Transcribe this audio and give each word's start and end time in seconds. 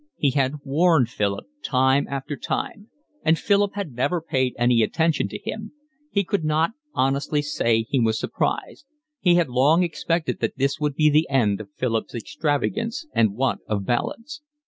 He 0.17 0.31
had 0.31 0.53
warned 0.63 1.09
Philip 1.09 1.45
time 1.63 2.07
after 2.09 2.35
time, 2.35 2.89
and 3.21 3.37
Philip 3.37 3.75
had 3.75 3.91
never 3.93 4.19
paid 4.19 4.55
any 4.57 4.81
attention 4.81 5.27
to 5.27 5.37
him; 5.37 5.73
he 6.09 6.23
could 6.23 6.43
not 6.43 6.71
honestly 6.95 7.43
say 7.43 7.83
he 7.83 7.99
was 7.99 8.17
surprised; 8.19 8.87
he 9.19 9.35
had 9.35 9.47
long 9.47 9.83
expected 9.83 10.39
that 10.39 10.57
this 10.57 10.79
would 10.79 10.95
be 10.95 11.11
the 11.11 11.29
end 11.29 11.61
of 11.61 11.69
Philip's 11.77 12.15
extravagance 12.15 13.05
and 13.13 13.35
want 13.35 13.61
of 13.67 13.85
balance. 13.85 14.41